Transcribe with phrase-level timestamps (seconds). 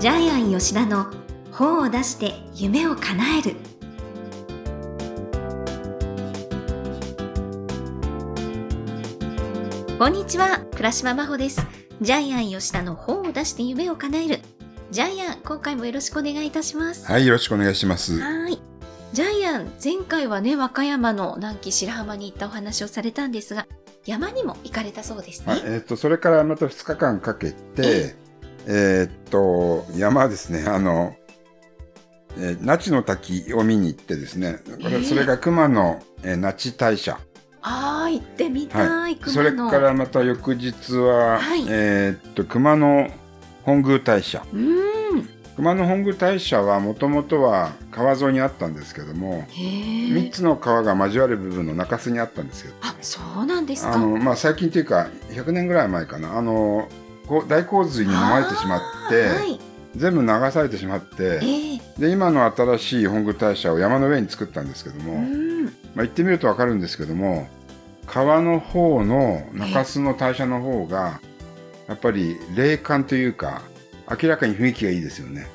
[0.00, 1.12] ジャイアン吉田の
[1.52, 3.56] 本を出して夢を叶える。
[9.98, 11.60] こんにちは倉島真帆です。
[12.00, 14.38] ジャイアン吉田の本を出して夢を叶える。
[14.90, 17.04] ジャイアン今回もよろしくお願いいたします。
[17.04, 18.18] はい、よろしくお願いします。
[18.18, 18.58] はい。
[19.12, 23.66] ジャイアン前回はね和歌山の南紀白浜に行ったお話をされたんですが
[24.06, 28.29] 山にも行かれたそうですね、はい、えっ、と、それからまた2日間かけて、え
[29.08, 31.14] っと、山ですね、あの、
[32.36, 35.04] えー、那智の滝を見に行ってですね、これ、えー。
[35.04, 37.18] それが熊野、えー、那智大社。
[37.62, 39.18] ああ行ってみたい、はい。
[39.26, 41.64] それからまた翌日は、はい。
[41.68, 43.10] えっと、熊野
[43.64, 44.42] 本宮大社。
[45.56, 52.72] 熊野本宮大社はもともとは川沿いにあったんですけども、へ3えつの川が交わる部分の中州にあったんですよ。
[52.80, 53.92] あそうなんですか。
[53.92, 56.88] あの、まあ、最近というか、100年ぐらい前かな、あの、
[57.48, 59.60] 大洪水に飲まれてしまって、はい。
[59.96, 62.00] 全部流されてしまって、ええ。
[62.00, 65.64] で、今の新しい本宮大社を山の上に作ったんですけども、うん。
[65.64, 67.48] まあ、行ってみるとわかるんですけども、
[68.06, 71.20] 川の方の中洲の大社の方が、
[71.88, 73.62] やっぱり霊感というか、
[74.22, 75.48] 明らかに雰囲気がいいですよね。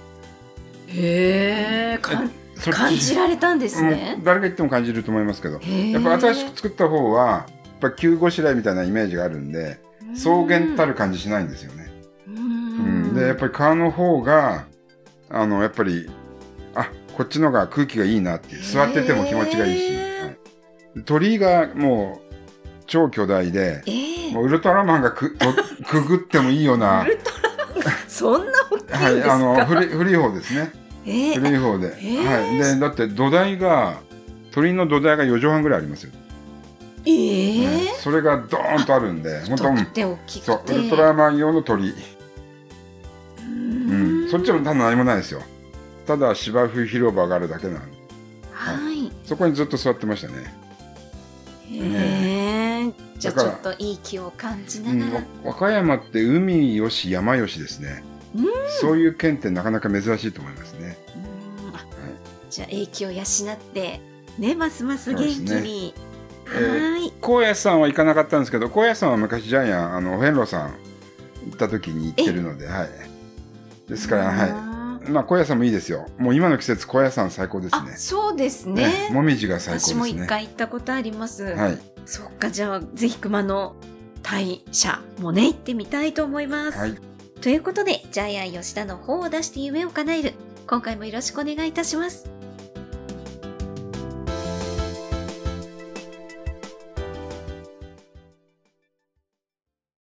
[0.88, 4.16] へえ感じられたんですね。
[4.18, 9.80] うん誰が言っても感じると思いますけど、やっぱ新しく作った方は、やっぱ急ごしらえみたいなイメージがあるんで、
[10.16, 11.92] 草原たる感じしないんですよね。
[12.28, 13.04] ううん。
[13.12, 14.66] ん、でやっぱり川の方が
[15.30, 16.10] あのやっぱり
[16.76, 20.32] あこっちのが空気がいいなっていう座ってても気持ちがいいし、は
[20.98, 21.04] い。
[21.04, 22.36] 鳥居がもう
[22.88, 24.34] 超巨大でええ。
[24.34, 25.48] もうウルトラマンがくと
[25.88, 27.02] くぐってもいいような。
[27.04, 27.50] ウルトラ
[27.86, 27.94] マン？
[28.08, 30.72] そんな大きいはいあの古い古い方ですね。
[31.06, 31.36] ええ。
[31.36, 31.94] 古い方で,、は
[32.54, 33.98] い、でだって土台が
[34.52, 36.12] 鳥居の土台が4畳半ぐらいありますよ、
[37.06, 39.64] ええねそれがドーンとあるんで本当
[40.28, 41.90] そうウルトラマン用の鳥。
[41.90, 41.94] 居、う
[43.44, 45.42] うん、そっちも多分何もないですよ。
[46.06, 47.98] ただ芝生広場があるだけなんで。
[48.52, 49.12] はい。
[49.24, 50.54] そこにずっと座ってましたね。
[51.72, 52.94] へえ。
[53.18, 58.04] じゃあちょっといい気を感じうなんがら、わ和歌山って海よし山よしですね。
[58.36, 58.46] うん。
[58.82, 60.98] そういう県ってなかなか珍しいと思いますね。
[61.70, 61.76] うん。
[61.76, 61.86] あ
[62.50, 64.00] じゃあ英気を養って
[64.38, 65.94] ねますます元気に、
[67.22, 70.76] 高野山は行かなかったんですけど、高野山は昔ジャイアン、あの、お遍路さん
[71.46, 72.90] 行った時に行ってるので、はい。
[73.90, 75.10] ですから、はい。
[75.10, 76.08] いまあ、高野山もいいですよ。
[76.18, 77.94] もう今の季節、高野山最高ですあね。
[77.96, 80.02] そうですねもみじが最高ですね。
[80.02, 81.80] 私も一回行ったことあります、はい。
[82.06, 83.76] そっかじゃあぜひ熊野
[84.22, 86.96] 大社もね行ってみたいと思います、はい。
[87.42, 90.34] ということでジャイアン吉田の本を出して夢を叶える
[90.68, 92.35] 今回もよろしくお願いいたします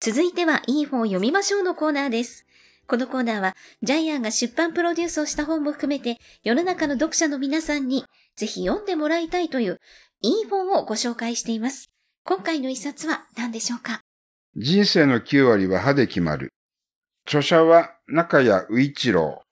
[0.03, 2.47] 続いてはいい本を読みましょうのコーナーです。
[2.87, 8.03] このコーナーはジャイアンが出版プロデュースをした本も含めて世の中の読者の皆さんに
[8.35, 9.79] ぜひ読んでもらいたいという
[10.21, 11.91] いい本をご紹介しています。
[12.23, 14.01] 今回の一冊は何でしょうか？
[14.55, 16.49] 人生の9割は歯で決まる。
[17.27, 19.43] 著者は中谷宇一郎。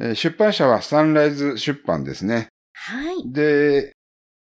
[0.00, 2.48] えー出版社はサンライズ出版ですね。
[2.72, 3.32] はい。
[3.32, 3.92] で、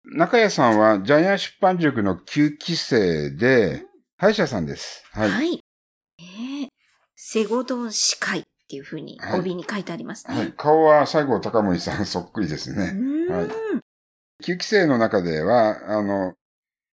[0.04, 3.84] 中谷さんはジャイアン出版塾の9期生で、
[4.18, 5.04] 歯医者さんです。
[5.12, 5.30] はい。
[5.30, 5.64] はい。
[6.18, 6.68] えー、
[7.14, 10.34] セゴドン司会っていうふうにはい帯に書いてありますね。
[10.36, 13.32] はい顔は西郷隆盛さんそっくりですうね。
[13.32, 13.48] はい
[14.42, 16.34] 9期生の中では、あの、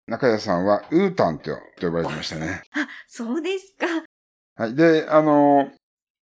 [0.07, 2.61] 中谷さんはウータンとと呼ばれてましたね。
[2.71, 3.87] あ、そうですか。
[4.55, 4.75] はい。
[4.75, 5.71] で、あの、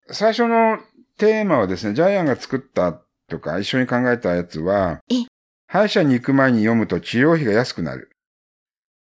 [0.09, 0.79] 最初の
[1.17, 5.25] テーマはですね、ジャイアンが作ったとか一緒に考えたやつはえ、
[5.67, 8.10] 歯医者に行く前に読むと治療費が安くなる。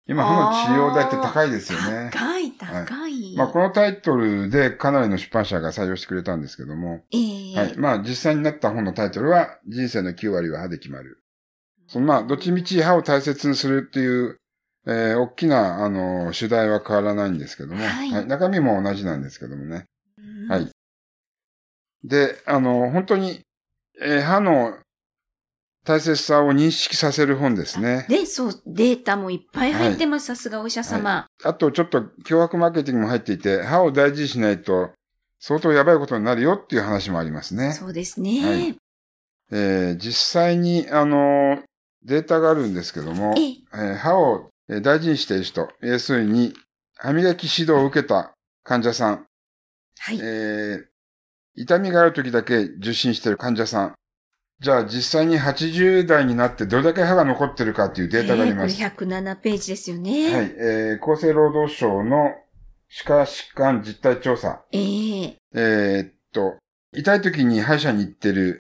[0.08, 2.10] 今、歯の治療代って高いですよね。
[2.10, 3.36] 高い、高い。
[3.36, 7.76] まあ、このタイトルでかなりの出版社が採用してくれたんですけども、えーはい。
[7.76, 11.22] まあ、実際になった本のタイトルは、人生の9割は歯で決まる。
[11.88, 14.38] そのまあ、どっちみち歯を大切にするっていう、
[14.86, 19.84] えー、大きな、あの、主題は変わらないんですけども、はい中身も同じなんですけどもね。
[20.16, 20.71] うんはい。
[22.04, 23.42] で、あの、本当に、
[24.00, 24.78] えー歯の
[25.88, 28.04] 大切さを認識させる本ですね。
[28.10, 30.26] で、そう、データもいっぱい入ってます。
[30.26, 31.26] さすがお医者様。
[31.42, 34.90] あと、ちょっと脅迫マーケティングも入っていて、歯を大事にしないと、
[35.40, 37.72] 相当やばいことになるよっていう話もありますね。
[37.72, 38.46] そうですね。
[38.46, 38.76] はい
[39.50, 41.62] えー実際に、あの、
[42.04, 46.52] データがあるんですけども、えええー歯をえー大事にしている人、要するに、
[46.98, 49.24] 歯磨き指導を受けた患者さん、
[50.00, 50.18] はい。
[50.20, 50.84] えー
[51.54, 53.94] 痛みがある時だけ受診している患者さん、
[54.60, 58.83] じゃあ実際に80代になってどれだけ歯が残ってるかっていうデータがあります。
[58.83, 60.34] えーこれ107ページですよね。
[60.34, 62.34] はい、えー厚生労働省の
[62.89, 64.65] 歯科疾患実態調査。
[64.72, 64.78] え
[65.25, 66.57] ええーっと、
[66.93, 68.59] 痛い時に歯医者に行ってる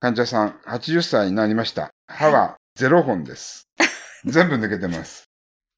[0.00, 1.90] 患者さん、80歳になりました。
[2.08, 3.68] 歯は0本です。
[4.26, 5.24] 全部抜けてます。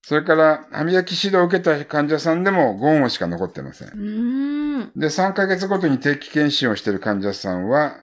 [0.06, 4.92] それから、歯磨き指導を受けた患者さんでも5本しか残ってませんん。
[4.96, 8.00] で、3ヶ月ごとに定期検診をしている患者さんは、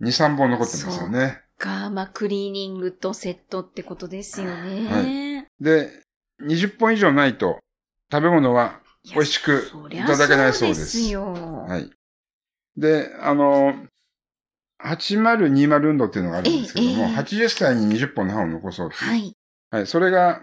[0.00, 1.42] 22、3本残ってますよね。
[1.58, 5.40] が、まあ、クリーニングとセットってことですよね。
[5.40, 6.02] はで、
[6.42, 7.58] 20本以上ないと、
[8.10, 8.80] 食べ物は
[9.14, 11.32] 美味しくいただけないそうですそうですよ。
[11.68, 11.90] はい。
[12.76, 13.74] で、あの、
[14.82, 18.90] 8020運動っていうのがあるんですけども、ええええ80歳に20本の歯を残そう。
[18.90, 19.32] はい。
[19.70, 19.86] はい。
[19.86, 20.42] それが、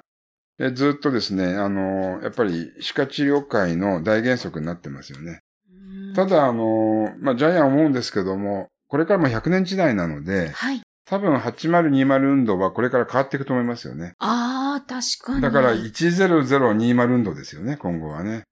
[0.59, 5.41] えずっとですね、あの、やっぱり歯科治療界の大原則になってますよね。
[5.71, 10.81] うんただ、あの、まあ、ジャイアン思うんですけども、これからも100年時代なので、はい。
[11.05, 14.13] 多分8020運動はこれから変わっていくと思いますよね。
[14.19, 15.41] ああ、確かに。
[15.41, 18.43] だから10020運動ですよね、今後はね。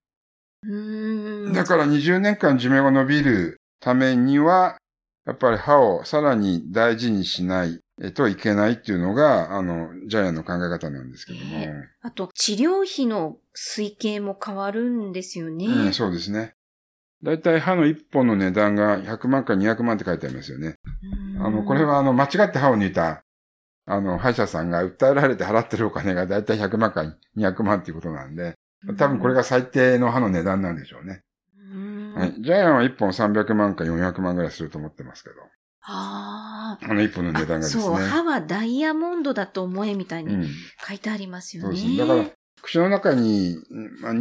[0.63, 1.53] うーん。
[1.53, 4.77] だから20年間寿命が伸びるためには、
[5.25, 7.81] やっぱり歯をさらに大事にしない
[8.13, 11.57] といけないっていうのが、あの、ジャイアンの考え方なんですけども。
[11.57, 15.65] えあと、治療費の推計も変わるんですよね。
[15.65, 16.54] うん、そうですね。
[17.25, 20.75] だいたい歯の1本の値段が100万から200万って書いてありますよね。
[21.35, 23.23] うんあの、これはあの、間違って歯を抜いた、
[23.87, 28.53] あの、歯医者さんが訴えられて払ってるお金がだいたい100万から200万っていうことなんで、
[28.97, 31.23] 多分これが最低の歯の値段なんでしょうね。
[31.73, 32.33] うんはい。
[32.39, 35.35] ジャイアンは1本300万か400万ぐらいすると思ってますけど。
[35.81, 36.85] ああ。
[36.85, 37.83] あの1本の値段がですね。
[37.83, 40.47] そう、歯はダイヤモンドだと思えみたいうにん。
[40.87, 41.67] 書いてありますよね。
[41.67, 41.97] そうですね。
[41.97, 43.57] だから、口の中に、
[44.01, 44.13] まあ、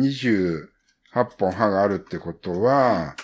[1.15, 3.15] 28本歯があるってことは、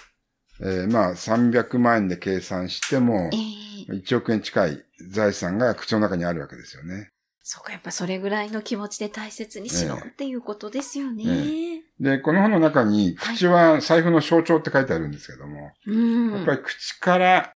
[0.61, 7.11] えーまあ、300万円で計算してもえ、え1億円近い財産が口の中にあるわけですよね。
[7.43, 11.25] そうか、やっぱそれぐらいの気持ちで大切にしろええっていうことですよね。
[11.25, 16.33] えで、この本の中に、口は財布の象徴って書いてあるんですけども、うん。
[16.35, 17.53] やっぱり口から、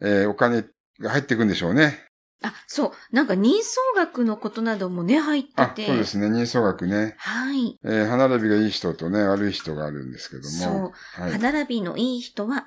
[0.00, 0.64] えーお金
[1.00, 2.06] が入っていくんでしょうね。
[2.42, 2.92] あ、そう。
[3.12, 3.52] なんか人
[3.94, 5.86] 相学のことなどもね、入ってあ、て。
[5.86, 6.28] そうですね。
[6.28, 7.14] 人相学ね。
[7.18, 7.78] はい。
[7.84, 10.48] えー歯並びがいい人とね、悪い人があるんですけども。
[10.48, 11.22] そう。
[11.22, 11.38] はい歯。
[11.38, 12.66] 並びのいい人は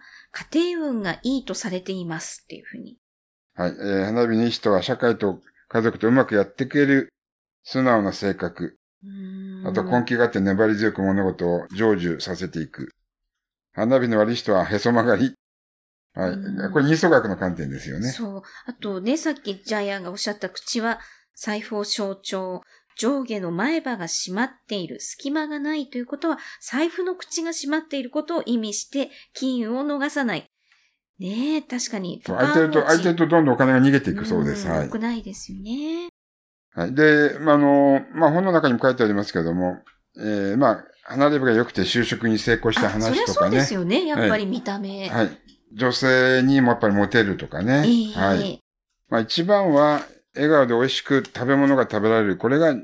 [0.51, 2.97] 家庭運がいいとされていますっていうふうに。
[3.55, 3.71] はい。
[3.71, 7.13] えー花火のいい人は社会と家族とうまくやっていける
[7.63, 8.77] 素直な性格。
[9.03, 12.89] うーんあと根気があって粘り強く物事を成就させていく。
[13.73, 15.33] 花火の悪い人はへそ曲がり。
[16.13, 16.71] はいうん。
[16.71, 18.09] これ二層学の観点ですよね。
[18.09, 18.41] そう。
[18.65, 20.99] あとね、さっきジャイアンがおっしゃった口は
[21.35, 22.61] 財布を象徴。
[22.99, 30.45] 上下の前歯が閉まっている、隙間がないということは、財布の口が閉まっていることを意味して、金運を逃さない。
[31.17, 32.21] ねえ、確かに。
[32.25, 34.67] そう空いてると、空いてるとどんどんお金が逃げていくそうです。
[34.67, 34.89] んはい良。
[34.89, 36.09] くないですよね。
[36.73, 36.93] はい。
[36.93, 39.77] で、まあ、あの、まあ、本の中にも書いてありますけども、
[40.17, 43.73] えー、まあ、花火が良くて就職に成功した話とかねゃそうです。
[43.73, 44.05] よね。
[44.05, 45.07] やっぱり見た目。
[45.09, 45.29] はい。
[45.73, 47.83] 女性にもやっぱりモテるとかね。
[47.85, 48.59] ええはい。
[49.09, 50.01] まあ、一番は、
[50.35, 52.37] 笑顔で美味しく食べ物が食べられる。
[52.37, 52.75] これが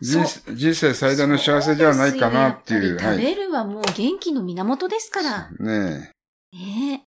[0.00, 0.24] 人。
[0.54, 2.98] 人生最大の幸せではないかなっていう。
[3.00, 5.50] そう食べるはもう元気の源ですから。
[5.58, 6.12] ね
[6.52, 7.00] ねえ。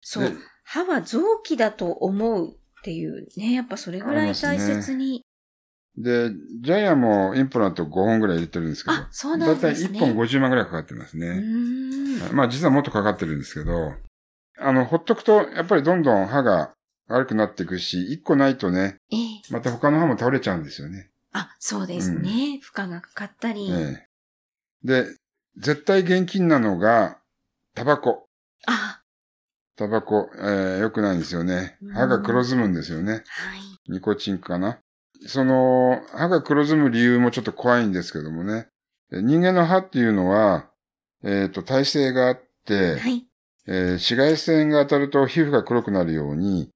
[0.00, 0.38] そでう。
[0.64, 3.52] 歯は臓器だと思うっていうね。
[3.52, 5.22] やっぱそれぐらい大切に。
[5.96, 6.30] で、
[6.62, 9.98] ジャイアンもインプラント5本ぐらい入れてるんですけど、あ、そうなだいたいんですね。
[9.98, 11.42] 1本50万ぐらいかかってますうね。
[12.32, 13.92] まあ実はもっとかかってるんですけど、
[14.60, 16.72] あの、ほっとくと、やっぱりどんどん歯が
[17.08, 19.18] 悪くなっていくし、1個ないとね、ええ。
[19.50, 21.10] また他の歯も倒れちゃうんですよね。
[21.32, 22.60] あ、そうですね。
[22.62, 23.70] 負荷がかかったり。
[23.70, 24.06] ええ
[24.82, 25.04] で、
[25.58, 27.18] 絶対現金なのが、
[27.74, 28.26] タバコ。
[28.66, 29.02] あ、
[29.76, 31.92] タバコ、えー、良くないんですよねうん。
[31.92, 33.12] 歯が黒ずむんですよね。
[33.12, 33.22] はい。
[33.88, 34.78] ニコチンかな。
[35.26, 38.68] その、歯が黒ずむ理由もちょっと怖いんですけどもね。
[39.12, 40.70] え人間の歯っていうのは、
[41.22, 43.26] えっ、と、耐性があって、はい。
[43.70, 46.70] えー紫外線が当たると皮膚が黒くなるように、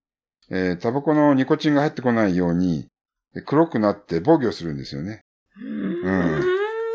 [0.48, 2.86] えータバコのニコチンが入ってこないように、
[3.34, 5.20] え黒くなって防御するんですよね。
[5.60, 6.42] うーん。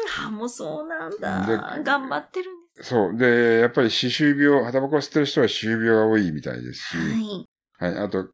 [0.07, 1.45] 歯もそうなんだ。
[1.77, 3.17] で頑張ってるんでそう。
[3.17, 6.97] で、やっぱり歯周病、タバコを吸ってる人は歯周病が多いみたいですし、す。
[6.97, 7.93] はい。
[7.95, 8.05] はい。
[8.05, 8.29] あと、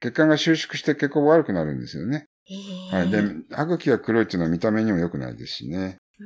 [0.00, 2.26] 血管が収縮して血行が悪くなるんですよね。
[2.50, 2.54] え
[2.92, 3.10] えはい。
[3.10, 5.98] で、歯茎が黒いっていうのは見た目にも良くないですしね。
[6.18, 6.24] う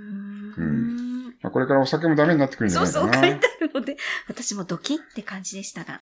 [0.60, 1.03] ーん。
[1.44, 3.28] まあ、これからお酒もダメになってくるんじゃそうそう、ないかな。
[3.28, 3.96] 書いてあるので、
[4.28, 6.00] 私もドキって感じでしたが。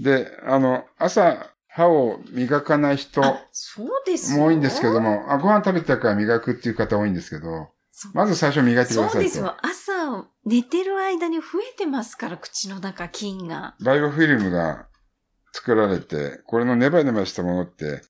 [0.00, 4.98] で、あの、朝、歯を磨かない人あ、そうですよも多いんですけど。
[5.02, 9.12] も、あご飯食べてから磨くっていう方多いんですけど、そうまず最初磨いてくださいと。
[9.12, 9.54] そうですよ。
[9.60, 13.74] 朝、寝てる間に増えてますから、口の中、菌が。
[13.84, 14.86] バイオフィルムが
[15.52, 18.00] 作られて、これのネバネバしたものって、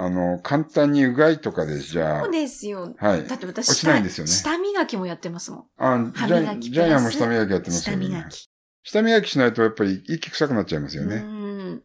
[0.00, 2.94] あの、簡単にうがいとかでじゃそうですよ。
[3.00, 3.26] あ、はい。
[3.26, 5.64] だって私、落ちないんですよね舌磨きもやってますもん。
[5.76, 8.08] あジ歯磨きジャイアンも舌磨きやってます舌よね。
[8.08, 8.48] 磨き。
[8.84, 11.16] 舌磨きしないとやっぱり息臭くなっちゃいますよね。
[11.16, 11.82] うん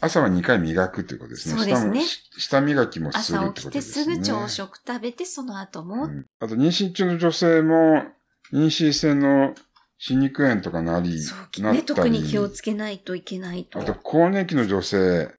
[0.00, 1.56] 朝は2回磨くということですね。
[1.56, 2.00] そうですね
[2.38, 4.14] 舌磨きもする朝って起きてことですね。
[4.14, 6.04] すぐ朝食食べて、その後も。
[6.04, 8.04] うんあと、妊娠中の女性も、
[8.52, 9.54] 妊娠性の
[9.98, 11.84] 歯肉炎とかなり、そうね、なったり。
[11.84, 13.80] 特に気をつけないといけないと。
[13.80, 15.34] あと、更年期の女性、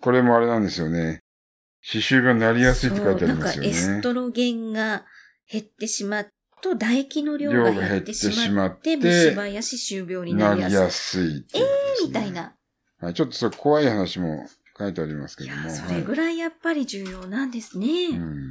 [0.00, 1.20] これもあれなんですよね。
[1.80, 3.70] 歯周病になりやすいって書いてありますよね。
[3.70, 5.04] なんかエストロゲンが
[5.50, 11.24] 減ってしまうと、唾液の量量がが減ってししまってまって、虫歯や歯周病にななりやすい。
[11.24, 12.32] りやすいっていうことですねみたい。
[12.32, 12.54] な。
[13.00, 15.68] はい、ちょっとそれ怖い話も書いてありますけいども。
[15.68, 17.86] や、それぐらいやっぱり重要なんですね。
[17.86, 18.44] はいうん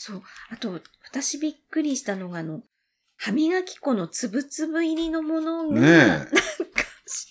[0.00, 0.22] そう。
[0.50, 2.62] あと、私びっくりしたのが、あの、
[3.16, 6.30] 歯磨き粉のつぶつぶ入りのものが、ねえなんか、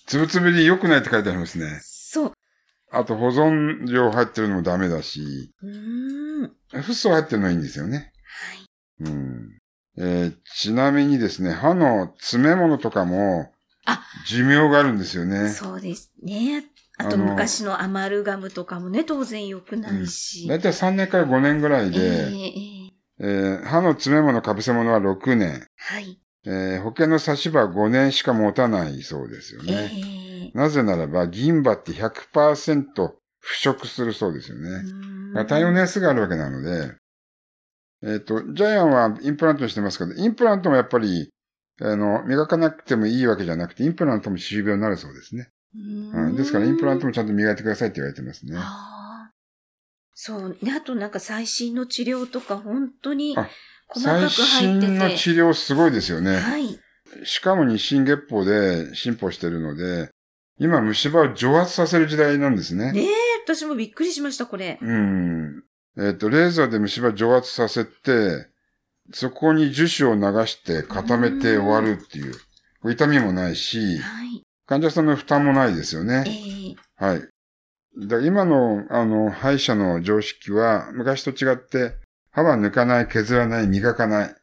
[0.05, 1.79] つぶつぶで良くないって書いてありますね。
[2.91, 5.51] あと保存量入ってるのもダメだし。
[5.61, 8.11] フッ素入ってるのはいいんですよね。
[8.99, 9.49] うん。
[9.97, 13.51] えーちなみにですね、歯の詰め物とかも
[13.85, 15.49] あ、寿命があるんですよね。
[15.49, 16.65] そうですね。
[16.97, 20.47] あと昔のアマルガムとかもね、当然良くないし。
[20.47, 26.19] だいたい3年から5年ぐらいええで、えええー歯の詰め物、かぶせ物は6年、はい。
[26.45, 29.91] えー保険の差し歯は5年しか持たないそうですよえね。
[29.93, 30.26] え
[30.57, 34.69] なぜならば、銀歯って100%腐食するそうですよね。
[34.69, 36.95] うーんまあ対応年数があるわけなので、
[38.01, 41.29] えっ、と、ジャイアンはインプラントしてますけど、インプラントもやっぱり、
[41.79, 45.49] あの、磨かなくてもいいわけじゃなくて、インプラントも歯周病になるそうですね。
[45.75, 48.57] ううんん、ですから、インプラントもちゃんと磨いてくださいって言われてますね。
[50.15, 50.57] そう。
[50.63, 53.47] ね、あとなんか最新の治療とか本当にあ
[53.89, 54.87] 細かく最入ってて。
[54.87, 56.37] 新の治療すごいですよね。
[56.37, 56.79] はい。
[57.23, 60.09] しかも日進月歩で進歩してるので、
[60.59, 62.91] 今虫歯を蒸発させる時代なんですね。
[62.91, 63.07] ねえ、
[63.45, 64.79] 私もびっくりしました、これ。
[64.81, 65.63] うん。
[65.97, 68.47] えっ、と、レーザーで虫歯蒸発させて、
[69.13, 72.33] そこに樹脂を流して固めて終わるっていう。
[72.85, 74.43] 痛みもないし、はい。
[74.65, 76.75] 患者さんの負担もないですよえね。
[76.99, 77.21] えはい。
[78.07, 81.95] だ今の、あの、歯医者の常識は、昔と違って、
[82.31, 84.35] 歯は抜かない、削らない、磨かない。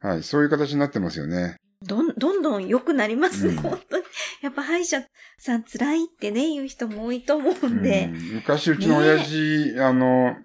[0.00, 0.22] はい。
[0.22, 1.56] そういう形になってますよね。
[1.86, 4.04] どん、どんどん良くなりますね、うん本当に。
[4.42, 5.02] やっぱ歯医者
[5.38, 8.06] さん辛いってね、言う人も多いと思ううんで。
[8.06, 10.36] ん昔、うちの親父、あの、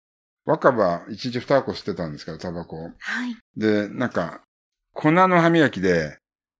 [0.45, 2.89] 若葉、一日二箱吸ってたんですけど、タバコを。
[2.99, 3.35] はい。
[3.57, 4.41] で、なんか、
[4.93, 6.17] 粉の歯磨きで、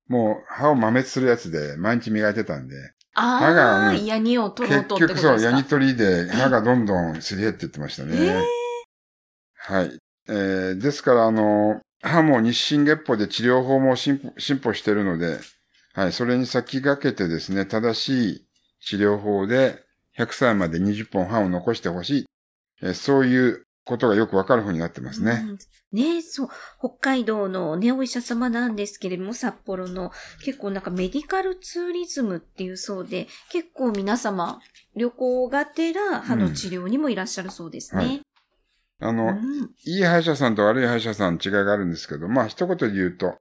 [0.08, 2.76] もう歯を麻滅するやつで毎日磨いてたんで、
[3.14, 5.32] 歯がああ、うんヤニを取ろう結とってことですか？
[5.34, 8.16] 局そう、ヤニ取りで歯がどんどんすり減っていってましたね。
[8.16, 8.44] ええ
[9.56, 9.98] はい。
[10.28, 15.40] えーですから、あの、歯も日進月歩で治療法も進歩進歩しているので、
[15.94, 18.48] はい、それに先駆けてですね、正しい
[18.82, 19.84] 治療法で
[20.18, 22.26] 100歳まで20本歯を残してほしい。
[22.82, 25.44] えーそういうことがよくわかる方になってますね。
[25.44, 25.58] うん
[25.92, 26.50] ねそう。
[26.80, 30.12] 北海道のね、お医者様なんですけれども、札幌の
[30.44, 34.62] 結構なんかメディカルツーリズムっていうそうで、結構皆様
[34.96, 38.22] 旅行がてら歯の治療にもいらっしゃるそうですね。
[39.02, 43.36] あの、うんいい歯医者さんと悪い歯医者さん違いがあるんですけど、まあ一言で言うと、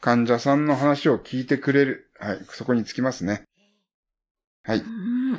[0.00, 2.10] 患者さんの話を聞いてくれる。
[2.18, 3.44] はい、そこにつきますね。
[4.64, 4.78] はい。
[4.78, 5.32] うん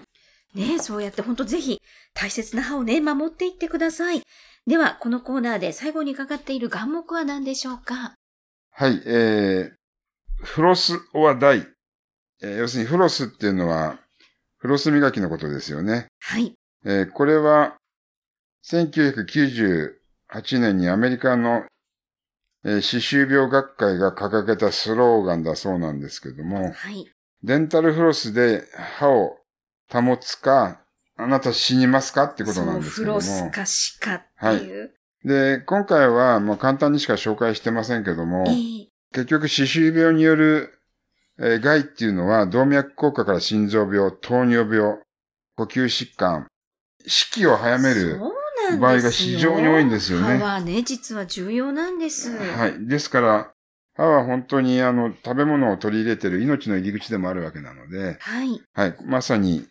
[0.55, 1.79] ねそうやって本当ぜひ
[2.13, 4.21] 大切な歯をね、守っていってください。
[4.65, 8.15] では、このコーナーで最後にかかっている眼目は何でしょうか？
[8.71, 11.67] はい、えー、フロスオアダイ。
[12.41, 13.99] えー要するにフロスっていうのは、
[14.57, 16.07] フロス磨きのことですよね。
[16.21, 16.53] はい。
[16.85, 17.75] えーこれは、
[18.69, 21.63] 1998年にアメリカの、
[22.65, 27.09] えー歯周病学会が掲げたスローガンだそうなんですけども、はい。
[27.43, 28.63] デンタルフロスで
[28.99, 29.37] 歯を
[29.89, 30.81] 保つか、
[31.15, 33.21] あなた死にますかってことなんですけども。
[33.21, 34.93] そう、フロスかシカっていう。
[35.23, 40.81] で、今回はもう簡単にしか紹介してませんけども、ええ結局歯周病による、
[41.39, 44.97] えー害っていうのは動脈硬化から心臓病、糖尿病、
[45.55, 46.47] 呼吸疾患、
[47.05, 48.19] 死期を早める。
[48.69, 52.35] んですよ場合が非常に多いんですよね歯はね、実は重要なんです。
[52.37, 52.87] はい。
[52.87, 53.53] ですから、
[53.95, 58.61] 歯は本当にあの食べ物を取り入れてる命の入り口でもあるわけなので、はい。
[58.73, 58.95] はい。
[59.05, 59.65] まさに、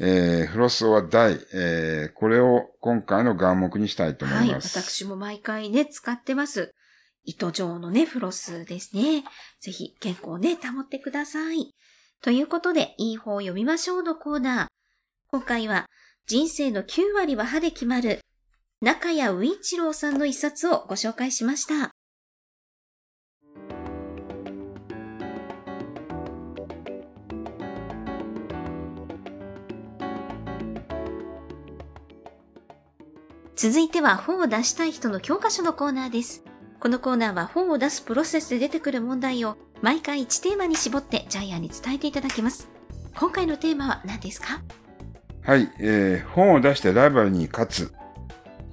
[0.00, 4.52] えーフロスは大、えーこれを今回の眼目にしたいと思はいい。
[4.52, 4.78] ます。
[4.78, 6.72] 私も毎回ね、使ってます。
[7.24, 9.24] 糸状のね、フロスですね。
[9.60, 11.72] ぜひ健康をね、保ってください。
[12.22, 14.66] ということで、いい方を読みましょうのコーナー。
[15.28, 15.86] 今回は、
[16.26, 18.20] 人生の9割は歯で決まる、
[18.84, 21.92] 中谷宇一郎さんの一冊をご紹介しました。
[33.56, 36.44] 続いては本を出したい人の教科書のコーナーです。
[36.78, 42.68] このコーナーは本を出すプロセスで出てくる問題を毎回1テーマに絞ってジャイアンに伝えていただきます。
[43.16, 44.60] 今回のテーマは何ですか？
[45.40, 47.94] はい、えー本を出してライバルに勝つ。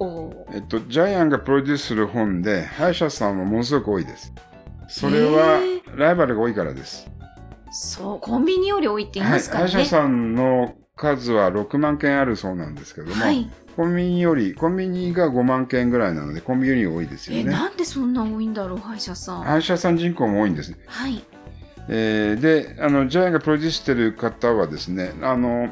[0.03, 4.33] おえっと、ジャイアンがプロデュースする本で、歯医者さんはものすごく多いです。
[4.87, 7.09] それはへ、ライバルが多いからです。
[7.71, 9.71] そう、コンビニより多いって言いはい、ますからね。
[9.71, 13.49] 歯医者さんの数は6万件あるそうなんですけども、はい。
[13.75, 17.51] コンビニより、コンビニが5万件ぐらいなので、コンビニより多いですよえ、ね。
[17.51, 19.43] なんでそんな多いんだろう、歯医者さん。
[19.43, 20.75] 歯医者さん人口も多いんです。
[20.87, 21.23] はい。
[21.87, 25.69] えーで、あの、ジャイアンがプロデュースしてる方はですね、あの、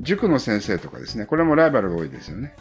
[0.00, 2.54] 塾の先生とかですね、これもライバルが多いですよね。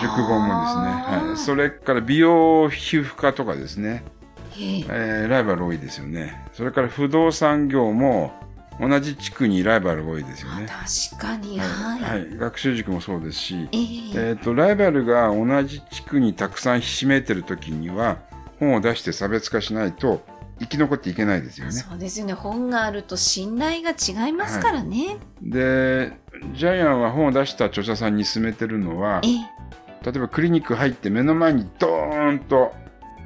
[0.00, 1.28] 塾本もですね。
[1.28, 1.36] はい。
[1.36, 4.04] それから美容皮膚科とかですね、
[4.52, 6.44] へええーライバル多いですよね。
[6.52, 8.32] それから不動産業も
[8.80, 10.66] 同じ地区にライバルが多いですよね。
[11.10, 12.02] 確かに、はい。
[12.02, 12.36] はい。
[12.36, 18.18] 学習塾もそうですし、えええっ、と、ライバルが同じ地区にたくさんひしめいてる時には、
[18.58, 20.22] 本を出して差別化しないと
[20.58, 21.72] 生き残っていけないですよね。
[21.72, 22.32] そうですよね。
[22.32, 25.18] 本があると信頼が違いますからね。
[25.42, 26.12] で、
[26.54, 29.56] ジャイアンは本を出した著者さんに勧めてるのはえ、え
[30.04, 32.72] 例えばクリニック入って目の前にドーンと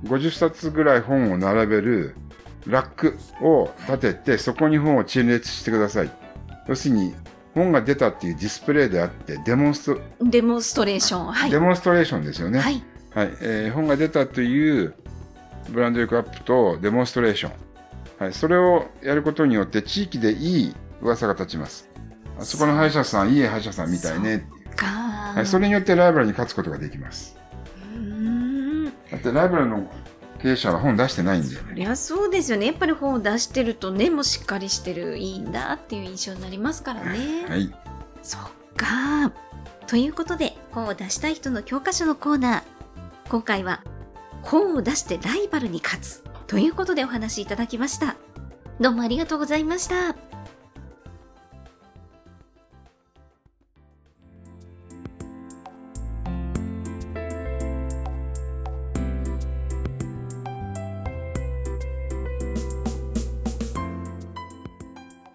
[0.05, 2.17] 50冊ぐらい本を並べる
[2.67, 6.11] ラックを立てて、そこに本を陳列してください。
[6.69, 7.15] 要するに、
[7.55, 11.33] 本が出たっていうディスプレイであって、デモンスト、デモンストレーション。
[11.33, 11.51] はい。
[11.51, 12.61] デモンストレーションですよね。
[12.61, 12.83] はい。
[13.13, 14.95] はい、えー本が出たという
[15.69, 17.53] ブランド力アップとデモンストレーション。
[18.19, 21.89] はい、それをやることによって地域でいい噂が立ちます。
[22.39, 24.47] あそこの歯医者さん、いい歯医者さんみたいね。
[24.77, 27.37] かはい、それによってライバルに勝つことができます。
[27.95, 28.85] うーん。
[28.85, 29.91] だってライバルの
[30.43, 31.55] 経営者は本出してないんで。
[31.55, 32.67] そりゃそうですよね。
[32.67, 37.47] やっぱり本を出してると根もしっかりしてる、いいんだっていう印象になりますからね。
[37.49, 37.73] はい。
[38.23, 38.41] そっ
[38.77, 39.33] か。
[39.87, 42.63] ということで、本を出したい人の教科書のコーナー。
[43.29, 43.83] 今回は、
[44.43, 46.25] 本を出してライバルに勝つ。
[46.47, 48.17] ということでお話しいただきました。
[48.81, 50.17] どうもありがとうございました。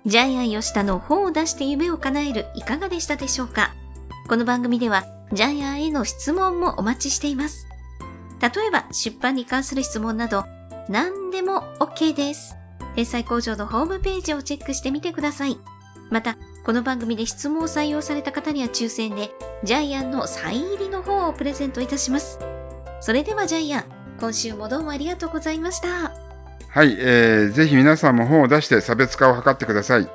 [0.05, 3.73] ジャイアン吉田の本を出して夢を叶えるいかがでしたでしょうか
[4.29, 7.67] この番組ではジャイアンへの質問もお待ちしています。
[8.45, 10.45] 例えば出版に関する質問など
[10.87, 12.55] 何でも OK です。
[12.95, 15.57] 天才工場のホームページをチェックしてみてください。
[16.11, 19.31] また、この番組で質問を採用された方には抽選で
[19.63, 22.39] ジャイアンのサイン入りの本をプレゼントいたします。
[23.01, 23.85] それではジャイアン、
[24.19, 26.11] 今週もどうもありがとうございました。
[26.69, 30.07] はい、えー、ぜひ皆さんも本を出して差別化を図ってください。